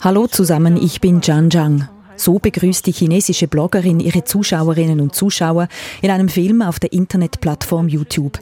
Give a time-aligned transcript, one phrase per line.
[0.00, 1.88] Hallo zusammen, ich bin Zhang Zhang.
[2.16, 5.68] So begrüßt die chinesische Bloggerin ihre Zuschauerinnen und Zuschauer
[6.02, 8.40] in einem Film auf der Internetplattform YouTube.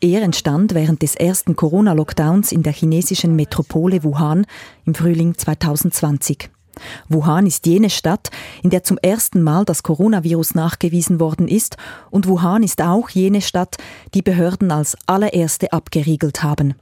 [0.00, 4.46] Er entstand während des ersten Corona-Lockdowns in der chinesischen Metropole Wuhan
[4.86, 6.48] im Frühling 2020.
[7.10, 8.30] Wuhan ist jene Stadt,
[8.62, 11.76] in der zum ersten Mal das Coronavirus nachgewiesen worden ist,
[12.10, 13.76] und Wuhan ist auch jene Stadt,
[14.14, 16.74] die Behörden als allererste abgeriegelt haben.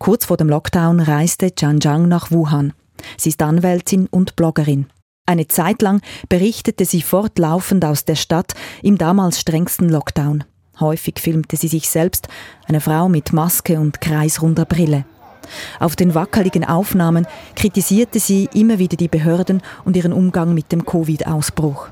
[0.00, 2.72] Kurz vor dem Lockdown reiste Zhang Zhang nach Wuhan.
[3.18, 4.86] Sie ist Anwältin und Bloggerin.
[5.26, 10.44] Eine Zeit lang berichtete sie fortlaufend aus der Stadt im damals strengsten Lockdown.
[10.80, 12.28] Häufig filmte sie sich selbst,
[12.66, 15.04] eine Frau mit Maske und kreisrunder Brille.
[15.80, 20.86] Auf den wackeligen Aufnahmen kritisierte sie immer wieder die Behörden und ihren Umgang mit dem
[20.86, 21.88] Covid-Ausbruch.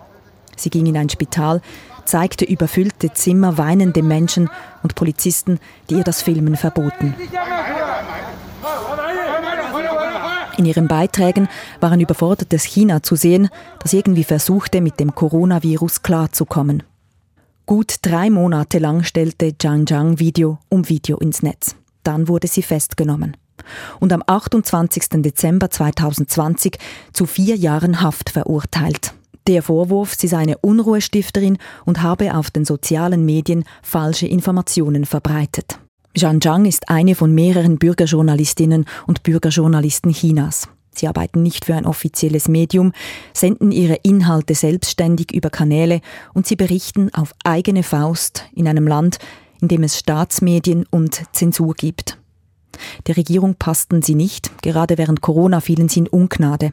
[0.57, 1.61] Sie ging in ein Spital,
[2.07, 4.49] zeigte überfüllte Zimmer, weinende Menschen
[4.83, 7.15] und Polizisten, die ihr das Filmen verboten.
[10.59, 11.49] In ihren Beiträgen
[11.79, 13.49] war ein überfordertes China zu sehen,
[13.81, 16.83] das irgendwie versuchte, mit dem Coronavirus klarzukommen.
[17.65, 21.77] Gut drei Monate lang stellte Zhang Zhang Video um Video ins Netz.
[22.03, 23.37] Dann wurde sie festgenommen
[24.01, 25.23] und am 28.
[25.23, 26.77] Dezember 2020
[27.13, 29.15] zu vier Jahren Haft verurteilt.
[29.47, 35.79] Der Vorwurf, sie sei eine Unruhestifterin und habe auf den sozialen Medien falsche Informationen verbreitet.
[36.17, 40.69] Zhang Zhang ist eine von mehreren Bürgerjournalistinnen und Bürgerjournalisten Chinas.
[40.95, 42.93] Sie arbeiten nicht für ein offizielles Medium,
[43.33, 46.01] senden ihre Inhalte selbstständig über Kanäle
[46.35, 49.19] und sie berichten auf eigene Faust in einem Land,
[49.61, 52.19] in dem es Staatsmedien und Zensur gibt.
[53.07, 56.73] Der Regierung passten sie nicht, gerade während Corona fielen sie in Ungnade.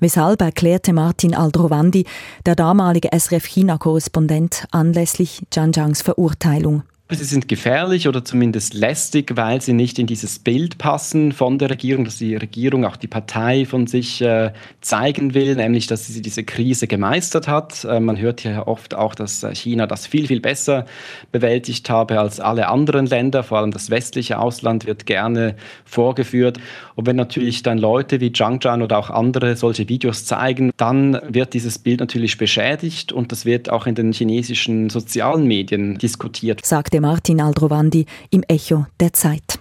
[0.00, 2.06] Weshalb erklärte Martin Aldrovandi,
[2.46, 6.84] der damalige SRF-China-Korrespondent, anlässlich Zhang Zhangs Verurteilung.
[7.10, 11.70] Sie sind gefährlich oder zumindest lästig, weil sie nicht in dieses Bild passen von der
[11.70, 16.20] Regierung, dass die Regierung auch die Partei von sich äh, zeigen will, nämlich dass sie
[16.20, 17.86] diese Krise gemeistert hat.
[17.86, 20.84] Äh, man hört ja oft auch, dass äh, China das viel, viel besser
[21.32, 23.42] bewältigt habe als alle anderen Länder.
[23.42, 26.58] Vor allem das westliche Ausland wird gerne vorgeführt.
[26.94, 31.18] Und wenn natürlich dann Leute wie Zhang Zhan oder auch andere solche Videos zeigen, dann
[31.26, 36.66] wird dieses Bild natürlich beschädigt und das wird auch in den chinesischen sozialen Medien diskutiert.
[36.66, 39.60] Sagte sagte Martin Aldrovandi im Echo der Zeit.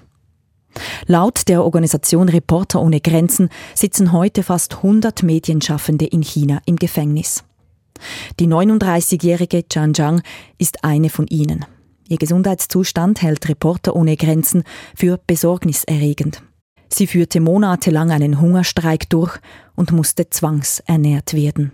[1.06, 7.44] Laut der Organisation Reporter ohne Grenzen sitzen heute fast 100 Medienschaffende in China im Gefängnis.
[8.40, 10.22] Die 39-jährige Zhang Zhang
[10.58, 11.66] ist eine von ihnen.
[12.08, 14.64] Ihr Gesundheitszustand hält Reporter ohne Grenzen
[14.96, 16.44] für besorgniserregend.
[16.90, 19.38] Sie führte monatelang einen Hungerstreik durch
[19.76, 21.72] und musste zwangsernährt werden.